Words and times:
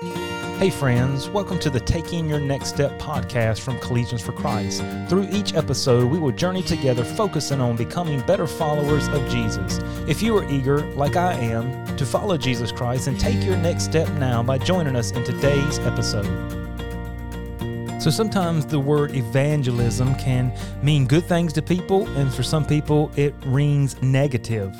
Hey, 0.00 0.70
friends, 0.70 1.28
welcome 1.28 1.60
to 1.60 1.70
the 1.70 1.78
Taking 1.78 2.28
Your 2.28 2.40
Next 2.40 2.70
Step 2.70 2.98
podcast 2.98 3.60
from 3.60 3.78
Collegians 3.78 4.22
for 4.22 4.32
Christ. 4.32 4.82
Through 5.08 5.28
each 5.30 5.54
episode, 5.54 6.10
we 6.10 6.18
will 6.18 6.32
journey 6.32 6.62
together 6.62 7.04
focusing 7.04 7.60
on 7.60 7.76
becoming 7.76 8.20
better 8.22 8.48
followers 8.48 9.06
of 9.08 9.28
Jesus. 9.28 9.78
If 10.08 10.20
you 10.20 10.36
are 10.36 10.50
eager, 10.50 10.80
like 10.94 11.14
I 11.14 11.34
am, 11.34 11.96
to 11.96 12.04
follow 12.04 12.36
Jesus 12.36 12.72
Christ 12.72 13.06
and 13.06 13.20
take 13.20 13.44
your 13.44 13.56
next 13.56 13.84
step 13.84 14.08
now 14.14 14.42
by 14.42 14.58
joining 14.58 14.96
us 14.96 15.12
in 15.12 15.22
today's 15.22 15.78
episode. 15.80 16.26
So 18.02 18.10
sometimes 18.10 18.66
the 18.66 18.80
word 18.80 19.14
evangelism 19.14 20.16
can 20.16 20.52
mean 20.82 21.06
good 21.06 21.24
things 21.24 21.52
to 21.52 21.62
people, 21.62 22.08
and 22.16 22.34
for 22.34 22.42
some 22.42 22.66
people, 22.66 23.12
it 23.14 23.32
rings 23.46 24.00
negative. 24.02 24.76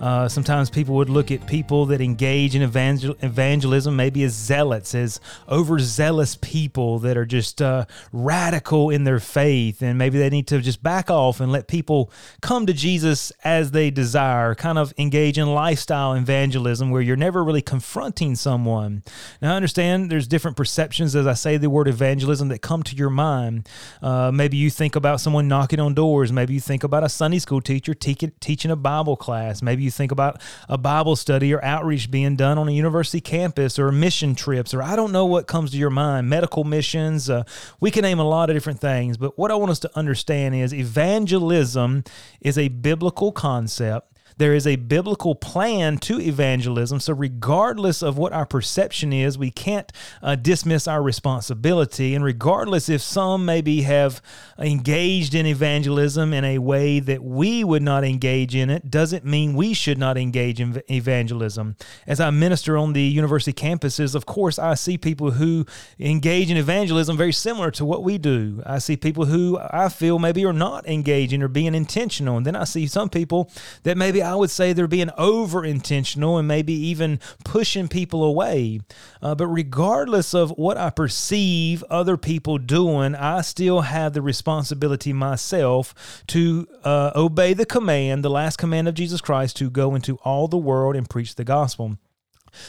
Uh, 0.00 0.28
sometimes 0.28 0.68
people 0.68 0.94
would 0.94 1.08
look 1.08 1.30
at 1.30 1.46
people 1.46 1.86
that 1.86 2.02
engage 2.02 2.54
in 2.54 2.60
evangel- 2.60 3.16
evangelism 3.22 3.96
maybe 3.96 4.22
as 4.24 4.34
zealots, 4.34 4.94
as 4.94 5.20
overzealous 5.48 6.36
people 6.42 6.98
that 6.98 7.16
are 7.16 7.24
just 7.24 7.62
uh, 7.62 7.86
radical 8.12 8.90
in 8.90 9.04
their 9.04 9.18
faith, 9.18 9.80
and 9.80 9.96
maybe 9.96 10.18
they 10.18 10.28
need 10.28 10.46
to 10.46 10.60
just 10.60 10.82
back 10.82 11.10
off 11.10 11.40
and 11.40 11.50
let 11.50 11.66
people 11.66 12.10
come 12.42 12.66
to 12.66 12.74
Jesus 12.74 13.32
as 13.42 13.70
they 13.70 13.90
desire, 13.90 14.54
kind 14.54 14.76
of 14.76 14.92
engage 14.98 15.38
in 15.38 15.54
lifestyle 15.54 16.12
evangelism 16.12 16.90
where 16.90 17.00
you're 17.00 17.16
never 17.16 17.42
really 17.42 17.62
confronting 17.62 18.34
someone. 18.34 19.02
Now, 19.40 19.54
I 19.54 19.56
understand 19.56 20.10
there's 20.10 20.28
different 20.28 20.58
perceptions 20.58 21.16
as 21.16 21.26
I 21.26 21.32
say 21.32 21.56
the 21.56 21.70
word 21.70 21.88
evangelism 21.88 22.48
that 22.48 22.60
come 22.60 22.82
to 22.82 22.94
your 22.94 23.10
mind. 23.10 23.66
Uh, 24.02 24.30
maybe 24.30 24.58
you 24.58 24.68
think 24.68 24.94
about 24.94 25.22
someone 25.22 25.48
knocking 25.48 25.80
on 25.80 25.94
doors, 25.94 26.32
maybe 26.32 26.52
you 26.52 26.60
think 26.60 26.84
about 26.84 27.02
a 27.02 27.08
Sunday 27.08 27.38
school 27.38 27.62
teacher 27.62 27.94
te- 27.94 28.32
teaching 28.40 28.70
a 28.70 28.76
Bible 28.76 29.16
class, 29.16 29.62
maybe 29.62 29.85
you 29.86 29.90
think 29.90 30.12
about 30.12 30.42
a 30.68 30.76
Bible 30.76 31.16
study 31.16 31.54
or 31.54 31.64
outreach 31.64 32.10
being 32.10 32.36
done 32.36 32.58
on 32.58 32.68
a 32.68 32.72
university 32.72 33.20
campus 33.20 33.78
or 33.78 33.90
mission 33.90 34.34
trips, 34.34 34.74
or 34.74 34.82
I 34.82 34.96
don't 34.96 35.12
know 35.12 35.24
what 35.24 35.46
comes 35.46 35.70
to 35.70 35.78
your 35.78 35.90
mind, 35.90 36.28
medical 36.28 36.64
missions. 36.64 37.30
Uh, 37.30 37.44
we 37.80 37.90
can 37.90 38.02
name 38.02 38.18
a 38.18 38.28
lot 38.28 38.50
of 38.50 38.56
different 38.56 38.80
things, 38.80 39.16
but 39.16 39.38
what 39.38 39.50
I 39.50 39.54
want 39.54 39.70
us 39.70 39.78
to 39.80 39.90
understand 39.96 40.54
is 40.54 40.74
evangelism 40.74 42.04
is 42.40 42.58
a 42.58 42.68
biblical 42.68 43.32
concept 43.32 44.15
there 44.38 44.54
is 44.54 44.66
a 44.66 44.76
biblical 44.76 45.34
plan 45.34 45.98
to 45.98 46.20
evangelism. 46.20 47.00
So, 47.00 47.14
regardless 47.14 48.02
of 48.02 48.18
what 48.18 48.32
our 48.32 48.46
perception 48.46 49.12
is, 49.12 49.38
we 49.38 49.50
can't 49.50 49.90
uh, 50.22 50.36
dismiss 50.36 50.86
our 50.86 51.02
responsibility. 51.02 52.14
And 52.14 52.24
regardless 52.24 52.88
if 52.88 53.00
some 53.00 53.44
maybe 53.44 53.82
have 53.82 54.20
engaged 54.58 55.34
in 55.34 55.46
evangelism 55.46 56.32
in 56.32 56.44
a 56.44 56.58
way 56.58 57.00
that 57.00 57.22
we 57.22 57.64
would 57.64 57.82
not 57.82 58.04
engage 58.04 58.54
in 58.54 58.68
it, 58.68 58.90
doesn't 58.90 59.24
mean 59.24 59.54
we 59.54 59.72
should 59.72 59.98
not 59.98 60.18
engage 60.18 60.60
in 60.60 60.82
evangelism. 60.90 61.76
As 62.06 62.20
I 62.20 62.30
minister 62.30 62.76
on 62.76 62.92
the 62.92 63.02
university 63.02 63.52
campuses, 63.52 64.14
of 64.14 64.26
course, 64.26 64.58
I 64.58 64.74
see 64.74 64.98
people 64.98 65.32
who 65.32 65.64
engage 65.98 66.50
in 66.50 66.56
evangelism 66.56 67.16
very 67.16 67.32
similar 67.32 67.70
to 67.72 67.84
what 67.84 68.02
we 68.02 68.18
do. 68.18 68.62
I 68.66 68.78
see 68.78 68.96
people 68.96 69.26
who 69.26 69.58
I 69.58 69.88
feel 69.88 70.18
maybe 70.18 70.44
are 70.44 70.52
not 70.52 70.86
engaging 70.86 71.42
or 71.42 71.48
being 71.48 71.74
intentional. 71.74 72.36
And 72.36 72.44
then 72.44 72.56
I 72.56 72.64
see 72.64 72.86
some 72.86 73.08
people 73.08 73.50
that 73.84 73.96
maybe 73.96 74.22
I 74.26 74.34
would 74.34 74.50
say 74.50 74.72
they're 74.72 74.86
being 74.86 75.10
over 75.16 75.64
intentional 75.64 76.38
and 76.38 76.46
maybe 76.46 76.72
even 76.72 77.20
pushing 77.44 77.88
people 77.88 78.24
away. 78.24 78.80
Uh, 79.22 79.34
but 79.34 79.46
regardless 79.46 80.34
of 80.34 80.50
what 80.50 80.76
I 80.76 80.90
perceive 80.90 81.82
other 81.84 82.16
people 82.16 82.58
doing, 82.58 83.14
I 83.14 83.40
still 83.40 83.82
have 83.82 84.12
the 84.12 84.22
responsibility 84.22 85.12
myself 85.12 85.94
to 86.28 86.66
uh, 86.84 87.12
obey 87.14 87.54
the 87.54 87.66
command, 87.66 88.24
the 88.24 88.30
last 88.30 88.56
command 88.56 88.88
of 88.88 88.94
Jesus 88.94 89.20
Christ, 89.20 89.56
to 89.56 89.70
go 89.70 89.94
into 89.94 90.16
all 90.16 90.48
the 90.48 90.56
world 90.56 90.96
and 90.96 91.08
preach 91.08 91.36
the 91.36 91.44
gospel. 91.44 91.96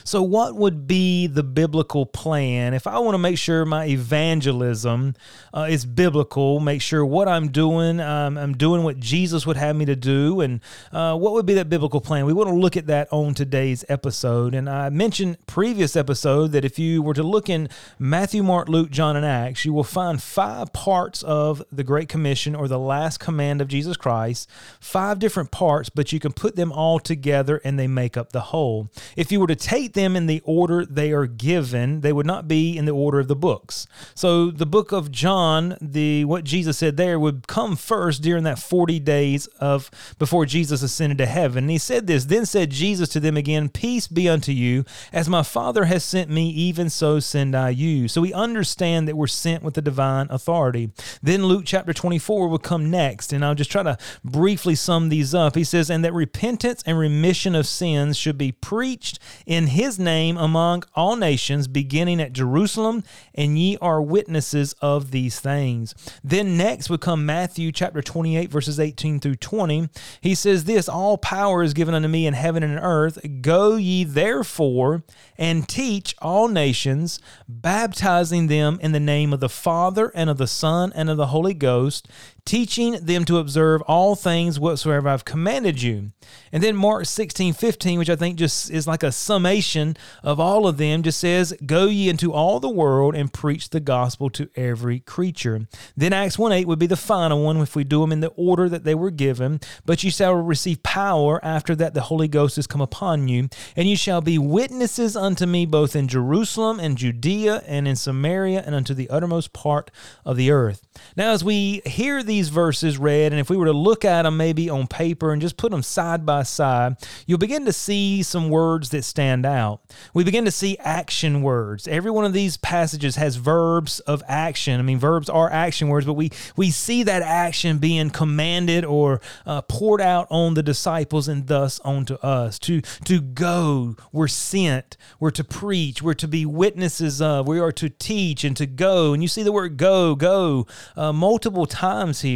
So, 0.03 0.21
what 0.21 0.55
would 0.55 0.87
be 0.87 1.27
the 1.27 1.43
biblical 1.43 2.05
plan 2.05 2.73
if 2.73 2.87
I 2.87 2.99
want 2.99 3.15
to 3.15 3.19
make 3.19 3.37
sure 3.37 3.65
my 3.65 3.85
evangelism 3.85 5.15
uh, 5.53 5.67
is 5.69 5.85
biblical? 5.85 6.59
Make 6.59 6.81
sure 6.81 7.05
what 7.05 7.27
I'm 7.27 7.49
doing, 7.49 7.99
um, 7.99 8.37
I'm 8.37 8.55
doing 8.55 8.83
what 8.83 8.99
Jesus 8.99 9.45
would 9.45 9.57
have 9.57 9.75
me 9.75 9.85
to 9.85 9.95
do, 9.95 10.41
and 10.41 10.61
uh, 10.91 11.15
what 11.15 11.33
would 11.33 11.45
be 11.45 11.55
that 11.55 11.69
biblical 11.69 12.01
plan? 12.01 12.25
We 12.25 12.33
want 12.33 12.49
to 12.49 12.55
look 12.55 12.77
at 12.77 12.87
that 12.87 13.07
on 13.11 13.33
today's 13.33 13.85
episode. 13.89 14.53
And 14.53 14.69
I 14.69 14.89
mentioned 14.89 15.37
previous 15.45 15.95
episode 15.95 16.51
that 16.51 16.65
if 16.65 16.79
you 16.79 17.01
were 17.01 17.13
to 17.13 17.23
look 17.23 17.49
in 17.49 17.69
Matthew, 17.99 18.43
Mark, 18.43 18.69
Luke, 18.69 18.89
John, 18.89 19.15
and 19.15 19.25
Acts, 19.25 19.65
you 19.65 19.73
will 19.73 19.83
find 19.83 20.21
five 20.21 20.73
parts 20.73 21.23
of 21.23 21.63
the 21.71 21.83
Great 21.83 22.09
Commission 22.09 22.55
or 22.55 22.67
the 22.67 22.79
last 22.79 23.19
command 23.19 23.61
of 23.61 23.67
Jesus 23.67 23.97
Christ. 23.97 24.49
Five 24.79 25.19
different 25.19 25.51
parts, 25.51 25.89
but 25.89 26.11
you 26.11 26.19
can 26.19 26.33
put 26.33 26.55
them 26.55 26.71
all 26.71 26.99
together 26.99 27.61
and 27.63 27.77
they 27.77 27.87
make 27.87 28.17
up 28.17 28.31
the 28.31 28.41
whole. 28.41 28.89
If 29.15 29.31
you 29.31 29.39
were 29.39 29.47
to 29.47 29.55
take 29.55 29.76
them 29.85 30.15
in 30.15 30.25
the 30.25 30.41
order 30.43 30.83
they 30.83 31.11
are 31.11 31.27
given, 31.27 32.01
they 32.01 32.11
would 32.11 32.25
not 32.25 32.47
be 32.47 32.75
in 32.75 32.85
the 32.85 32.91
order 32.91 33.19
of 33.19 33.27
the 33.27 33.35
books. 33.35 33.85
So 34.15 34.49
the 34.49 34.65
book 34.65 34.91
of 34.91 35.11
John, 35.11 35.77
the 35.79 36.25
what 36.25 36.43
Jesus 36.43 36.79
said 36.79 36.97
there 36.97 37.19
would 37.19 37.47
come 37.47 37.75
first 37.75 38.23
during 38.23 38.43
that 38.45 38.57
40 38.57 38.99
days 38.99 39.45
of 39.59 39.91
before 40.17 40.47
Jesus 40.47 40.81
ascended 40.81 41.19
to 41.19 41.27
heaven. 41.27 41.65
And 41.65 41.71
he 41.71 41.77
said 41.77 42.07
this, 42.07 42.25
then 42.25 42.47
said 42.47 42.71
Jesus 42.71 43.09
to 43.09 43.19
them 43.19 43.37
again, 43.37 43.69
peace 43.69 44.07
be 44.07 44.27
unto 44.27 44.51
you, 44.51 44.85
as 45.13 45.29
my 45.29 45.43
Father 45.43 45.85
has 45.85 46.03
sent 46.03 46.31
me, 46.31 46.49
even 46.49 46.89
so 46.89 47.19
send 47.19 47.55
I 47.55 47.69
you. 47.69 48.07
So 48.07 48.21
we 48.21 48.33
understand 48.33 49.07
that 49.07 49.17
we're 49.17 49.27
sent 49.27 49.61
with 49.61 49.75
the 49.75 49.81
divine 49.81 50.27
authority. 50.29 50.91
Then 51.21 51.45
Luke 51.45 51.63
chapter 51.65 51.93
24 51.93 52.47
will 52.47 52.57
come 52.57 52.89
next, 52.89 53.33
and 53.33 53.43
I'll 53.45 53.53
just 53.53 53.71
try 53.71 53.83
to 53.83 53.97
briefly 54.23 54.75
sum 54.75 55.09
these 55.09 55.35
up. 55.35 55.55
He 55.55 55.63
says, 55.63 55.89
and 55.89 56.03
that 56.05 56.13
repentance 56.13 56.81
and 56.85 56.97
remission 56.97 57.55
of 57.55 57.67
sins 57.67 58.17
should 58.17 58.37
be 58.37 58.51
preached 58.51 59.19
in 59.45 59.66
his 59.67 59.99
name 59.99 60.37
among 60.37 60.83
all 60.95 61.15
nations, 61.15 61.67
beginning 61.67 62.19
at 62.19 62.33
Jerusalem, 62.33 63.03
and 63.33 63.57
ye 63.57 63.77
are 63.81 64.01
witnesses 64.01 64.73
of 64.81 65.11
these 65.11 65.39
things. 65.39 65.93
Then 66.23 66.57
next 66.57 66.89
would 66.89 67.01
come 67.01 67.25
Matthew 67.25 67.71
chapter 67.71 68.01
28, 68.01 68.49
verses 68.49 68.79
18 68.79 69.19
through 69.19 69.35
20. 69.35 69.89
He 70.21 70.35
says, 70.35 70.63
This 70.63 70.89
all 70.89 71.17
power 71.17 71.63
is 71.63 71.73
given 71.73 71.93
unto 71.93 72.07
me 72.07 72.27
in 72.27 72.33
heaven 72.33 72.63
and 72.63 72.73
in 72.73 72.79
earth. 72.79 73.19
Go 73.41 73.75
ye 73.75 74.03
therefore 74.03 75.03
and 75.37 75.67
teach 75.67 76.15
all 76.21 76.47
nations, 76.47 77.19
baptizing 77.47 78.47
them 78.47 78.79
in 78.81 78.91
the 78.91 78.99
name 78.99 79.33
of 79.33 79.39
the 79.39 79.49
Father 79.49 80.11
and 80.15 80.29
of 80.29 80.37
the 80.37 80.47
Son 80.47 80.91
and 80.95 81.09
of 81.09 81.17
the 81.17 81.27
Holy 81.27 81.53
Ghost, 81.53 82.07
teaching 82.47 82.93
them 82.93 83.25
to 83.25 83.37
observe 83.37 83.81
all 83.83 84.15
things 84.15 84.57
whatsoever 84.57 85.09
I've 85.09 85.25
commanded 85.25 85.81
you. 85.81 86.11
And 86.51 86.63
then 86.63 86.77
Mark 86.77 87.05
16, 87.05 87.53
15, 87.53 87.99
which 87.99 88.09
I 88.09 88.15
think 88.15 88.37
just 88.37 88.71
is 88.71 88.87
like 88.87 89.03
a 89.03 89.11
summation 89.11 89.97
of 90.23 90.39
all 90.39 90.65
of 90.65 90.77
them, 90.77 91.03
just 91.03 91.19
says, 91.19 91.53
Go 91.65 91.87
ye 91.87 92.07
into 92.07 92.31
all 92.31 92.59
the 92.59 92.69
world 92.69 93.15
and 93.15 93.31
preach 93.31 93.69
the 93.69 93.81
gospel 93.81 94.29
to 94.31 94.49
every 94.55 95.01
creature. 95.01 95.67
Then 95.97 96.13
Acts 96.13 96.39
1 96.39 96.53
8 96.53 96.67
would 96.67 96.79
be 96.79 96.87
the 96.87 96.95
final 96.95 97.43
one 97.43 97.57
if 97.57 97.75
we 97.75 97.83
do 97.83 97.99
them 97.99 98.13
in 98.13 98.21
the 98.21 98.29
order 98.29 98.69
that 98.69 98.85
they 98.85 98.95
were 98.95 99.11
given. 99.11 99.59
But 99.85 100.05
you 100.05 100.09
shall 100.09 100.33
receive 100.33 100.83
power 100.83 101.43
after 101.43 101.75
that 101.75 101.93
the 101.93 102.01
Holy 102.01 102.29
Ghost 102.29 102.57
is 102.57 102.65
come 102.65 102.81
upon 102.81 103.27
you, 103.27 103.49
and 103.75 103.89
you 103.89 103.97
shall 103.97 104.21
be 104.21 104.37
witnesses 104.37 105.17
unto 105.17 105.45
me 105.45 105.65
both 105.65 105.97
in 105.97 106.07
Jerusalem 106.07 106.79
and 106.79 106.97
Judea 106.97 107.63
and 107.67 107.89
in 107.89 107.97
Samaria 107.97 108.63
and 108.65 108.73
unto 108.73 108.93
the 108.93 109.09
uttermost 109.09 109.51
part 109.51 109.91
of 110.23 110.37
the 110.37 110.49
earth. 110.49 110.81
Now, 111.17 111.33
as 111.33 111.43
we 111.43 111.81
hear 111.85 112.23
these 112.37 112.49
verses 112.49 112.99
read, 112.99 113.33
and 113.33 113.39
if 113.39 113.49
we 113.49 113.57
were 113.57 113.65
to 113.65 113.73
look 113.73 114.05
at 114.05 114.21
them 114.21 114.37
maybe 114.37 114.69
on 114.69 114.85
paper 114.85 115.33
and 115.33 115.41
just 115.41 115.57
put 115.57 115.71
them 115.71 115.81
side 115.81 116.23
by 116.23 116.43
side, 116.43 116.95
you'll 117.25 117.39
begin 117.39 117.65
to 117.65 117.73
see 117.73 118.21
some 118.21 118.49
words 118.49 118.89
that 118.89 119.03
stand 119.03 119.43
out. 119.43 119.81
We 120.13 120.23
begin 120.23 120.45
to 120.45 120.51
see 120.51 120.77
action 120.77 121.41
words. 121.41 121.87
Every 121.87 122.11
one 122.11 122.25
of 122.25 122.33
these 122.33 122.55
passages 122.57 123.15
has 123.15 123.37
verbs 123.37 123.99
of 124.01 124.21
action. 124.27 124.79
I 124.79 124.83
mean, 124.83 124.99
verbs 124.99 125.29
are 125.29 125.51
action 125.51 125.87
words, 125.87 126.05
but 126.05 126.13
we, 126.13 126.29
we 126.55 126.69
see 126.69 127.01
that 127.03 127.23
action 127.23 127.79
being 127.79 128.11
commanded 128.11 128.85
or 128.85 129.19
uh, 129.47 129.63
poured 129.63 130.01
out 130.01 130.27
on 130.29 130.53
the 130.53 130.63
disciples 130.63 131.27
and 131.27 131.47
thus 131.47 131.79
onto 131.79 132.15
us. 132.15 132.59
To, 132.59 132.81
to 132.81 133.19
go, 133.19 133.95
we're 134.11 134.27
sent, 134.27 134.95
we're 135.19 135.31
to 135.31 135.43
preach, 135.43 136.03
we're 136.03 136.13
to 136.13 136.27
be 136.27 136.45
witnesses 136.45 137.19
of, 137.19 137.47
we 137.47 137.59
are 137.59 137.71
to 137.71 137.89
teach 137.89 138.43
and 138.43 138.55
to 138.57 138.67
go. 138.67 139.13
And 139.13 139.23
you 139.23 139.27
see 139.27 139.41
the 139.41 139.51
word 139.51 139.77
go, 139.77 140.13
go 140.13 140.67
uh, 140.95 141.11
multiple 141.11 141.65
times 141.65 142.21
here. 142.21 142.26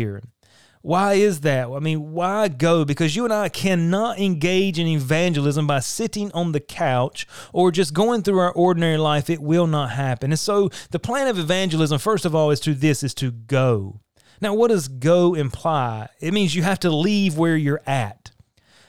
Why 0.81 1.13
is 1.13 1.41
that? 1.41 1.69
I 1.69 1.79
mean, 1.79 2.11
why 2.11 2.47
go? 2.47 2.85
Because 2.85 3.15
you 3.15 3.23
and 3.23 3.33
I 3.33 3.49
cannot 3.49 4.19
engage 4.19 4.79
in 4.79 4.87
evangelism 4.87 5.67
by 5.67 5.79
sitting 5.79 6.31
on 6.31 6.53
the 6.53 6.59
couch 6.59 7.27
or 7.53 7.71
just 7.71 7.93
going 7.93 8.23
through 8.23 8.39
our 8.39 8.51
ordinary 8.51 8.97
life. 8.97 9.29
It 9.29 9.41
will 9.41 9.67
not 9.67 9.91
happen. 9.91 10.31
And 10.31 10.39
so 10.39 10.69
the 10.89 10.97
plan 10.97 11.27
of 11.27 11.37
evangelism, 11.37 11.99
first 11.99 12.25
of 12.25 12.33
all, 12.33 12.49
is 12.49 12.59
to 12.61 12.73
this 12.73 13.03
is 13.03 13.13
to 13.15 13.31
go. 13.31 13.99
Now, 14.41 14.55
what 14.55 14.69
does 14.69 14.87
go 14.87 15.35
imply? 15.35 16.09
It 16.19 16.33
means 16.33 16.55
you 16.55 16.63
have 16.63 16.79
to 16.79 16.89
leave 16.89 17.37
where 17.37 17.55
you're 17.55 17.83
at. 17.85 18.31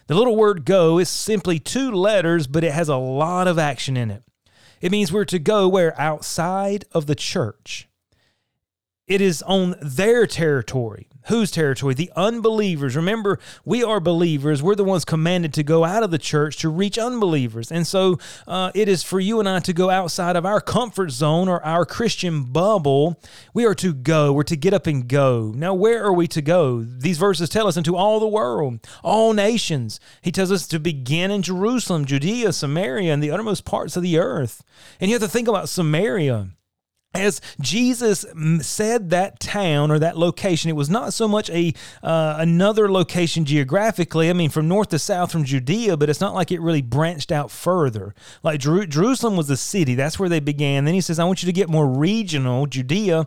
The 0.06 0.14
little 0.14 0.36
word 0.36 0.64
go 0.64 0.98
is 0.98 1.10
simply 1.10 1.58
two 1.58 1.90
letters, 1.92 2.46
but 2.46 2.64
it 2.64 2.72
has 2.72 2.88
a 2.88 2.96
lot 2.96 3.46
of 3.46 3.58
action 3.58 3.98
in 3.98 4.10
it. 4.10 4.22
It 4.80 4.90
means 4.90 5.12
we're 5.12 5.26
to 5.26 5.38
go 5.38 5.68
where 5.68 5.98
outside 6.00 6.86
of 6.92 7.06
the 7.06 7.14
church. 7.14 7.86
It 9.06 9.20
is 9.20 9.42
on 9.42 9.74
their 9.80 10.26
territory. 10.26 11.08
Whose 11.26 11.52
territory? 11.52 11.94
The 11.94 12.10
unbelievers. 12.16 12.96
Remember, 12.96 13.38
we 13.64 13.84
are 13.84 14.00
believers. 14.00 14.60
We're 14.60 14.74
the 14.74 14.84
ones 14.84 15.04
commanded 15.04 15.54
to 15.54 15.62
go 15.62 15.84
out 15.84 16.02
of 16.02 16.10
the 16.10 16.18
church 16.18 16.56
to 16.58 16.68
reach 16.68 16.98
unbelievers. 16.98 17.70
And 17.70 17.86
so 17.86 18.18
uh, 18.46 18.72
it 18.74 18.88
is 18.88 19.04
for 19.04 19.20
you 19.20 19.38
and 19.38 19.48
I 19.48 19.60
to 19.60 19.72
go 19.72 19.88
outside 19.88 20.34
of 20.34 20.44
our 20.44 20.60
comfort 20.60 21.10
zone 21.10 21.48
or 21.48 21.64
our 21.64 21.86
Christian 21.86 22.44
bubble. 22.44 23.20
We 23.54 23.64
are 23.66 23.74
to 23.76 23.92
go. 23.92 24.32
We're 24.32 24.42
to 24.44 24.56
get 24.56 24.74
up 24.74 24.88
and 24.88 25.06
go. 25.06 25.52
Now, 25.54 25.74
where 25.74 26.02
are 26.04 26.12
we 26.12 26.26
to 26.28 26.42
go? 26.42 26.82
These 26.82 27.18
verses 27.18 27.48
tell 27.48 27.68
us 27.68 27.76
into 27.76 27.96
all 27.96 28.18
the 28.18 28.26
world, 28.26 28.86
all 29.04 29.32
nations. 29.32 30.00
He 30.22 30.32
tells 30.32 30.50
us 30.50 30.66
to 30.68 30.80
begin 30.80 31.30
in 31.30 31.42
Jerusalem, 31.42 32.04
Judea, 32.04 32.52
Samaria, 32.52 33.12
and 33.12 33.22
the 33.22 33.30
uttermost 33.30 33.64
parts 33.64 33.96
of 33.96 34.02
the 34.02 34.18
earth. 34.18 34.64
And 35.00 35.08
you 35.08 35.14
have 35.14 35.22
to 35.22 35.28
think 35.28 35.46
about 35.46 35.68
Samaria 35.68 36.50
as 37.14 37.40
Jesus 37.60 38.24
said 38.60 39.10
that 39.10 39.38
town 39.38 39.90
or 39.90 39.98
that 39.98 40.16
location, 40.16 40.70
it 40.70 40.76
was 40.76 40.88
not 40.88 41.12
so 41.12 41.28
much 41.28 41.50
a 41.50 41.74
uh, 42.02 42.36
another 42.38 42.90
location 42.90 43.44
geographically. 43.44 44.30
I 44.30 44.32
mean, 44.32 44.50
from 44.50 44.68
north 44.68 44.88
to 44.90 44.98
south 44.98 45.30
from 45.30 45.44
Judea, 45.44 45.96
but 45.96 46.08
it's 46.08 46.20
not 46.20 46.34
like 46.34 46.50
it 46.50 46.60
really 46.60 46.82
branched 46.82 47.30
out 47.30 47.50
further. 47.50 48.14
Like 48.42 48.60
Jer- 48.60 48.86
Jerusalem 48.86 49.36
was 49.36 49.48
the 49.48 49.56
city; 49.56 49.94
that's 49.94 50.18
where 50.18 50.28
they 50.28 50.40
began. 50.40 50.84
Then 50.84 50.94
he 50.94 51.00
says, 51.00 51.18
"I 51.18 51.24
want 51.24 51.42
you 51.42 51.46
to 51.46 51.52
get 51.52 51.68
more 51.68 51.86
regional, 51.86 52.66
Judea." 52.66 53.26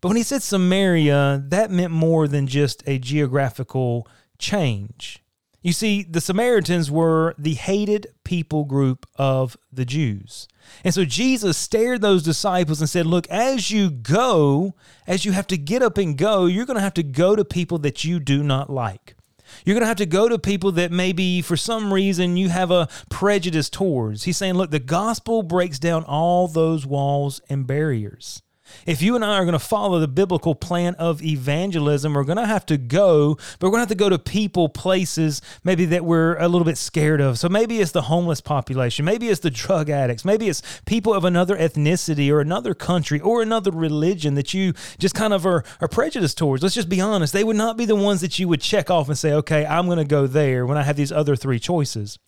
But 0.00 0.08
when 0.08 0.18
he 0.18 0.22
said 0.22 0.42
Samaria, 0.42 1.42
that 1.48 1.70
meant 1.70 1.90
more 1.90 2.28
than 2.28 2.46
just 2.46 2.82
a 2.86 2.98
geographical 2.98 4.06
change. 4.38 5.23
You 5.64 5.72
see, 5.72 6.02
the 6.02 6.20
Samaritans 6.20 6.90
were 6.90 7.34
the 7.38 7.54
hated 7.54 8.08
people 8.22 8.66
group 8.66 9.06
of 9.16 9.56
the 9.72 9.86
Jews. 9.86 10.46
And 10.84 10.92
so 10.92 11.06
Jesus 11.06 11.56
stared 11.56 12.02
those 12.02 12.22
disciples 12.22 12.80
and 12.80 12.88
said, 12.88 13.06
Look, 13.06 13.26
as 13.28 13.70
you 13.70 13.88
go, 13.88 14.74
as 15.06 15.24
you 15.24 15.32
have 15.32 15.46
to 15.46 15.56
get 15.56 15.80
up 15.80 15.96
and 15.96 16.18
go, 16.18 16.44
you're 16.44 16.66
going 16.66 16.76
to 16.76 16.82
have 16.82 16.92
to 16.94 17.02
go 17.02 17.34
to 17.34 17.46
people 17.46 17.78
that 17.78 18.04
you 18.04 18.20
do 18.20 18.42
not 18.42 18.68
like. 18.68 19.16
You're 19.64 19.72
going 19.72 19.84
to 19.84 19.88
have 19.88 19.96
to 19.96 20.06
go 20.06 20.28
to 20.28 20.38
people 20.38 20.70
that 20.72 20.92
maybe 20.92 21.40
for 21.40 21.56
some 21.56 21.94
reason 21.94 22.36
you 22.36 22.50
have 22.50 22.70
a 22.70 22.86
prejudice 23.08 23.70
towards. 23.70 24.24
He's 24.24 24.36
saying, 24.36 24.54
Look, 24.54 24.70
the 24.70 24.78
gospel 24.78 25.42
breaks 25.42 25.78
down 25.78 26.04
all 26.04 26.46
those 26.46 26.84
walls 26.84 27.40
and 27.48 27.66
barriers. 27.66 28.42
If 28.86 29.02
you 29.02 29.14
and 29.14 29.24
I 29.24 29.36
are 29.38 29.44
going 29.44 29.52
to 29.52 29.58
follow 29.58 30.00
the 30.00 30.08
biblical 30.08 30.54
plan 30.54 30.94
of 30.96 31.22
evangelism, 31.22 32.14
we're 32.14 32.24
going 32.24 32.38
to 32.38 32.46
have 32.46 32.66
to 32.66 32.76
go, 32.76 33.34
but 33.58 33.62
we're 33.62 33.70
going 33.70 33.78
to 33.78 33.82
have 33.82 33.88
to 33.88 33.94
go 33.94 34.08
to 34.08 34.18
people, 34.18 34.68
places 34.68 35.40
maybe 35.62 35.84
that 35.86 36.04
we're 36.04 36.36
a 36.36 36.48
little 36.48 36.64
bit 36.64 36.78
scared 36.78 37.20
of. 37.20 37.38
So 37.38 37.48
maybe 37.48 37.80
it's 37.80 37.92
the 37.92 38.02
homeless 38.02 38.40
population, 38.40 39.04
maybe 39.04 39.28
it's 39.28 39.40
the 39.40 39.50
drug 39.50 39.90
addicts, 39.90 40.24
maybe 40.24 40.48
it's 40.48 40.62
people 40.86 41.14
of 41.14 41.24
another 41.24 41.56
ethnicity 41.56 42.30
or 42.30 42.40
another 42.40 42.74
country 42.74 43.20
or 43.20 43.42
another 43.42 43.70
religion 43.70 44.34
that 44.34 44.54
you 44.54 44.74
just 44.98 45.14
kind 45.14 45.32
of 45.32 45.46
are, 45.46 45.64
are 45.80 45.88
prejudiced 45.88 46.38
towards. 46.38 46.62
Let's 46.62 46.74
just 46.74 46.88
be 46.88 47.00
honest. 47.00 47.32
They 47.32 47.44
would 47.44 47.56
not 47.56 47.76
be 47.76 47.84
the 47.84 47.96
ones 47.96 48.20
that 48.20 48.38
you 48.38 48.48
would 48.48 48.60
check 48.60 48.90
off 48.90 49.08
and 49.08 49.18
say, 49.18 49.32
okay, 49.32 49.64
I'm 49.66 49.86
going 49.86 49.98
to 49.98 50.04
go 50.04 50.26
there 50.26 50.66
when 50.66 50.78
I 50.78 50.82
have 50.82 50.96
these 50.96 51.12
other 51.12 51.36
three 51.36 51.58
choices. 51.58 52.18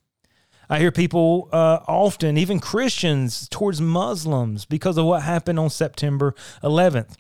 I 0.68 0.78
hear 0.78 0.90
people 0.90 1.48
uh, 1.52 1.80
often, 1.86 2.36
even 2.36 2.60
Christians, 2.60 3.48
towards 3.48 3.80
Muslims 3.80 4.64
because 4.64 4.98
of 4.98 5.04
what 5.04 5.22
happened 5.22 5.58
on 5.58 5.70
September 5.70 6.34
11th, 6.62 7.16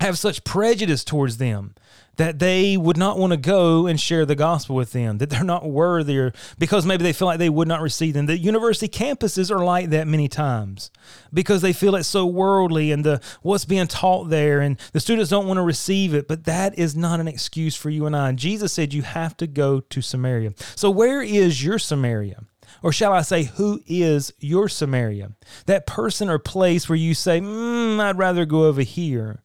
have 0.00 0.18
such 0.18 0.44
prejudice 0.44 1.04
towards 1.04 1.36
them 1.36 1.74
that 2.16 2.38
they 2.38 2.76
would 2.76 2.96
not 2.96 3.18
want 3.18 3.32
to 3.32 3.36
go 3.38 3.86
and 3.86 3.98
share 3.98 4.26
the 4.26 4.34
gospel 4.34 4.76
with 4.76 4.92
them, 4.92 5.18
that 5.18 5.30
they're 5.30 5.42
not 5.44 5.68
worthy, 5.68 6.18
or 6.18 6.32
because 6.58 6.84
maybe 6.84 7.02
they 7.02 7.12
feel 7.12 7.26
like 7.26 7.38
they 7.38 7.48
would 7.48 7.68
not 7.68 7.80
receive 7.80 8.12
them. 8.14 8.26
The 8.26 8.36
university 8.36 8.88
campuses 8.88 9.50
are 9.50 9.64
like 9.64 9.90
that 9.90 10.06
many 10.06 10.28
times 10.28 10.90
because 11.32 11.62
they 11.62 11.72
feel 11.72 11.94
it's 11.94 12.08
so 12.08 12.26
worldly 12.26 12.92
and 12.92 13.04
the 13.04 13.20
what's 13.40 13.64
being 13.64 13.86
taught 13.86 14.28
there, 14.28 14.60
and 14.60 14.78
the 14.92 15.00
students 15.00 15.30
don't 15.30 15.46
want 15.46 15.58
to 15.58 15.62
receive 15.62 16.14
it. 16.14 16.28
But 16.28 16.44
that 16.44 16.78
is 16.78 16.94
not 16.94 17.20
an 17.20 17.28
excuse 17.28 17.76
for 17.76 17.88
you 17.88 18.04
and 18.06 18.14
I. 18.14 18.32
Jesus 18.32 18.72
said 18.72 18.92
you 18.92 19.02
have 19.02 19.36
to 19.38 19.46
go 19.46 19.80
to 19.80 20.02
Samaria. 20.02 20.52
So 20.74 20.90
where 20.90 21.22
is 21.22 21.64
your 21.64 21.78
Samaria? 21.78 22.44
Or 22.82 22.92
shall 22.92 23.12
I 23.12 23.22
say, 23.22 23.44
who 23.44 23.80
is 23.86 24.32
your 24.38 24.68
Samaria? 24.68 25.32
That 25.66 25.86
person 25.86 26.28
or 26.28 26.38
place 26.38 26.88
where 26.88 26.96
you 26.96 27.14
say, 27.14 27.40
mm, 27.40 28.00
I'd 28.00 28.18
rather 28.18 28.44
go 28.44 28.66
over 28.66 28.82
here 28.82 29.42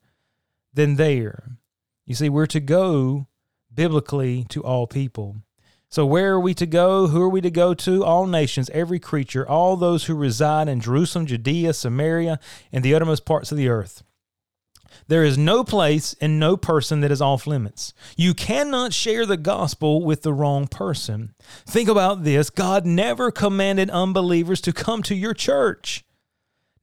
than 0.73 0.95
there. 0.95 1.57
You 2.05 2.15
see, 2.15 2.29
we're 2.29 2.45
to 2.47 2.59
go 2.59 3.27
biblically 3.73 4.45
to 4.49 4.63
all 4.63 4.87
people. 4.87 5.37
So, 5.89 6.05
where 6.05 6.33
are 6.33 6.39
we 6.39 6.53
to 6.55 6.65
go? 6.65 7.07
Who 7.07 7.21
are 7.21 7.29
we 7.29 7.39
to 7.41 7.51
go 7.51 7.73
to? 7.73 8.03
All 8.03 8.27
nations, 8.27 8.69
every 8.71 8.99
creature, 8.99 9.47
all 9.47 9.77
those 9.77 10.05
who 10.05 10.15
reside 10.15 10.67
in 10.67 10.81
Jerusalem, 10.81 11.25
Judea, 11.25 11.73
Samaria, 11.73 12.39
and 12.73 12.83
the 12.83 12.93
uttermost 12.93 13.25
parts 13.25 13.51
of 13.51 13.57
the 13.57 13.69
earth. 13.69 14.03
There 15.07 15.23
is 15.23 15.37
no 15.37 15.63
place 15.63 16.15
and 16.21 16.39
no 16.39 16.57
person 16.57 17.01
that 17.01 17.11
is 17.11 17.21
off 17.21 17.47
limits. 17.47 17.93
You 18.15 18.33
cannot 18.33 18.93
share 18.93 19.25
the 19.25 19.37
gospel 19.37 20.03
with 20.03 20.21
the 20.21 20.33
wrong 20.33 20.67
person. 20.67 21.33
Think 21.65 21.89
about 21.89 22.23
this 22.23 22.49
God 22.49 22.85
never 22.85 23.31
commanded 23.31 23.89
unbelievers 23.89 24.61
to 24.61 24.73
come 24.73 25.03
to 25.03 25.15
your 25.15 25.33
church. 25.33 26.03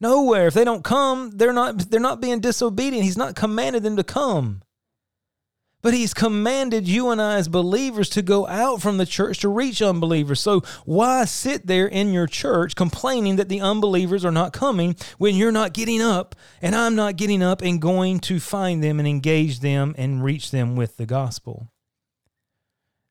Nowhere. 0.00 0.48
If 0.48 0.54
they 0.54 0.64
don't 0.64 0.84
come, 0.84 1.30
they're 1.32 1.52
not 1.52 1.90
they're 1.90 2.00
not 2.00 2.20
being 2.20 2.40
disobedient. 2.40 3.04
He's 3.04 3.16
not 3.16 3.36
commanded 3.36 3.82
them 3.82 3.96
to 3.96 4.04
come. 4.04 4.62
But 5.84 5.92
he's 5.92 6.14
commanded 6.14 6.88
you 6.88 7.10
and 7.10 7.20
I 7.20 7.34
as 7.36 7.46
believers 7.46 8.08
to 8.08 8.22
go 8.22 8.46
out 8.46 8.80
from 8.80 8.96
the 8.96 9.04
church 9.04 9.40
to 9.40 9.50
reach 9.50 9.82
unbelievers. 9.82 10.40
So 10.40 10.62
why 10.86 11.26
sit 11.26 11.66
there 11.66 11.86
in 11.86 12.14
your 12.14 12.26
church 12.26 12.74
complaining 12.74 13.36
that 13.36 13.50
the 13.50 13.60
unbelievers 13.60 14.24
are 14.24 14.32
not 14.32 14.54
coming 14.54 14.96
when 15.18 15.36
you're 15.36 15.52
not 15.52 15.74
getting 15.74 16.00
up 16.00 16.34
and 16.62 16.74
I'm 16.74 16.94
not 16.94 17.16
getting 17.16 17.42
up 17.42 17.60
and 17.60 17.82
going 17.82 18.20
to 18.20 18.40
find 18.40 18.82
them 18.82 18.98
and 18.98 19.06
engage 19.06 19.60
them 19.60 19.94
and 19.98 20.24
reach 20.24 20.50
them 20.50 20.74
with 20.74 20.96
the 20.96 21.04
gospel? 21.04 21.68